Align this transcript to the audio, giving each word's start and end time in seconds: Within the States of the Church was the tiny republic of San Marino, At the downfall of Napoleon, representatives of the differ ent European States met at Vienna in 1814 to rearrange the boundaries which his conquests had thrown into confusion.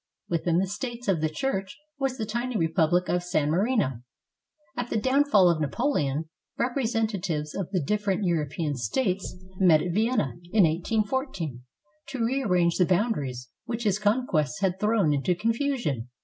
Within 0.29 0.57
the 0.57 0.65
States 0.65 1.07
of 1.07 1.21
the 1.21 1.29
Church 1.29 1.77
was 1.99 2.17
the 2.17 2.25
tiny 2.25 2.57
republic 2.57 3.07
of 3.07 3.21
San 3.21 3.51
Marino, 3.51 4.01
At 4.75 4.89
the 4.89 4.97
downfall 4.97 5.47
of 5.47 5.61
Napoleon, 5.61 6.27
representatives 6.57 7.53
of 7.53 7.69
the 7.71 7.83
differ 7.83 8.09
ent 8.09 8.23
European 8.23 8.73
States 8.75 9.35
met 9.59 9.83
at 9.83 9.91
Vienna 9.93 10.37
in 10.51 10.63
1814 10.63 11.61
to 12.07 12.25
rearrange 12.25 12.77
the 12.77 12.85
boundaries 12.87 13.51
which 13.65 13.83
his 13.83 13.99
conquests 13.99 14.59
had 14.61 14.79
thrown 14.79 15.13
into 15.13 15.35
confusion. 15.35 16.09